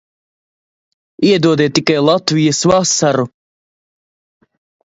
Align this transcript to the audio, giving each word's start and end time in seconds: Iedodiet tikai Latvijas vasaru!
Iedodiet 1.29 1.77
tikai 1.81 1.99
Latvijas 2.07 2.63
vasaru! 2.73 3.29